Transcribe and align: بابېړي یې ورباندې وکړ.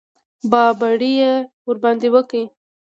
بابېړي 0.51 1.11
یې 1.21 1.33
ورباندې 1.67 2.07
وکړ. 2.13 2.43